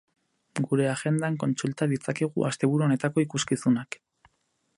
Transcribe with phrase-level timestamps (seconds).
[0.69, 4.01] Gure agendan kontsulta ditzakezue asteburu honetako ikuskizunak.